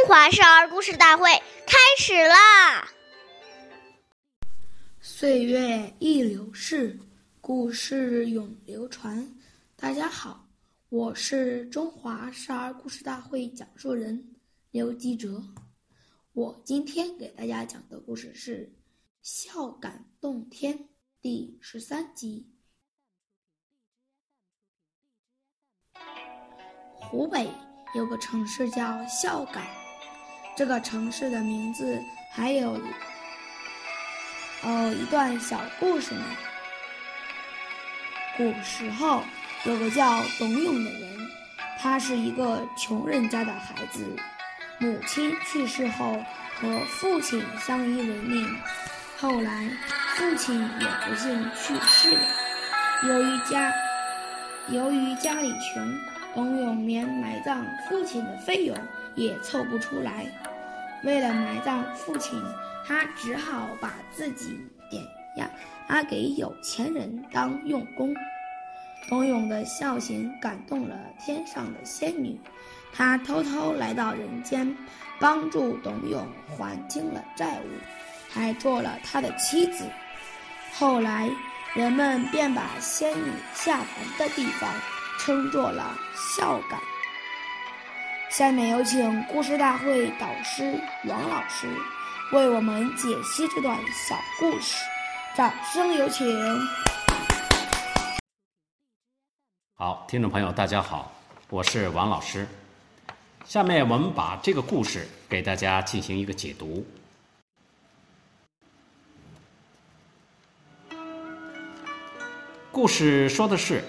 [0.00, 1.30] 中华少儿故事大会
[1.66, 2.88] 开始啦！
[4.98, 6.98] 岁月易流逝，
[7.42, 9.36] 故事永流传。
[9.76, 10.48] 大家好，
[10.88, 14.36] 我是中华少儿故事大会讲述人
[14.70, 15.42] 刘基哲。
[16.32, 18.64] 我今天给大家讲的故事是
[19.20, 20.78] 《孝感动天》
[21.20, 22.50] 第十三集。
[26.94, 27.52] 湖北
[27.94, 29.79] 有个城市叫孝感。
[30.60, 32.78] 这个城市的名字还有
[34.62, 36.22] 哦一段小故事呢。
[38.36, 39.22] 古时候
[39.64, 41.16] 有个叫董永的人，
[41.78, 44.04] 他是一个穷人家的孩子，
[44.76, 46.22] 母亲去世后
[46.56, 48.46] 和父亲相依为命，
[49.16, 49.66] 后来
[50.16, 52.20] 父亲也不幸去世了。
[53.08, 53.72] 由于家
[54.68, 55.98] 由于家里穷，
[56.34, 58.76] 董永连埋葬父亲的费用
[59.14, 60.26] 也凑不出来。
[61.02, 62.42] 为了埋葬父亲，
[62.86, 64.58] 他只好把自己
[64.90, 65.02] 点
[65.88, 68.14] 押给有钱人当佣工。
[69.08, 72.38] 董永的孝行感动了天上的仙女，
[72.92, 74.76] 她偷偷来到人间，
[75.18, 77.64] 帮助董永还清了债务，
[78.28, 79.84] 还做了他的妻子。
[80.74, 81.30] 后来，
[81.74, 84.70] 人们便把仙女下凡的地方
[85.18, 86.78] 称作了孝感。
[88.30, 91.66] 下面有请故事大会导师王老师
[92.32, 94.84] 为我们解析这段小故事，
[95.36, 96.24] 掌声有请。
[99.74, 101.10] 好，听众朋友，大家好，
[101.48, 102.46] 我是王老师。
[103.44, 106.86] 下面我们把这个故事给大家进行一个解读。
[112.70, 113.82] 故事说的是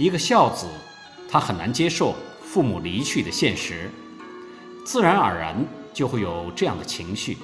[0.00, 0.66] 一个孝子，
[1.30, 2.12] 他很难接受。
[2.52, 3.88] 父母离去的现实，
[4.84, 7.38] 自然而然就会有这样的情绪。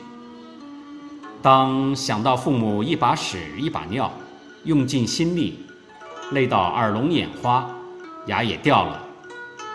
[1.41, 4.13] 当想到父母一把屎一把尿，
[4.65, 5.61] 用尽心力，
[6.33, 7.71] 累到耳聋眼花，
[8.27, 9.01] 牙也掉了，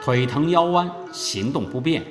[0.03, 2.03] 腿疼腰弯，行动不便，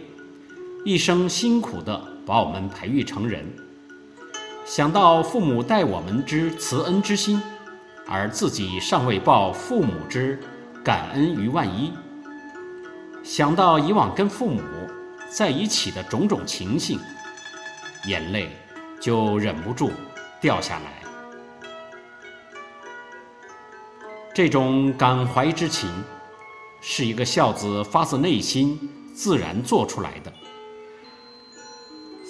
[0.87, 3.45] 一生辛苦的把我们培育成人；
[4.65, 7.39] 想到父母待我们之慈恩之心，
[8.09, 10.41] 而自己尚未报父母之
[10.83, 11.93] 感恩于万一。
[13.31, 14.61] 想到以往跟父母
[15.29, 16.99] 在一起的种种情形，
[18.07, 18.51] 眼泪
[19.01, 19.93] 就忍不住
[20.41, 20.91] 掉下来。
[24.35, 25.89] 这种感怀之情，
[26.81, 28.77] 是一个孝子发自内心
[29.15, 30.33] 自然做出来的。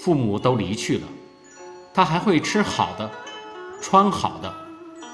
[0.04, 1.08] 父母都离去了，
[1.94, 3.10] 他还会吃好的、
[3.80, 4.54] 穿好的、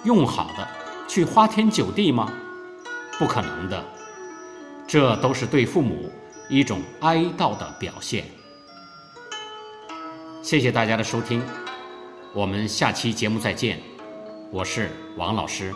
[0.03, 0.69] 用好的，
[1.07, 2.29] 去花天酒地吗？
[3.21, 3.85] 不可能的。
[4.97, 6.11] 这都是对父母
[6.49, 8.25] 一种哀悼的表现。
[10.43, 11.43] 谢谢大家的收听，
[12.33, 13.79] 我们下期节目再见，
[14.51, 15.71] 我是王老师。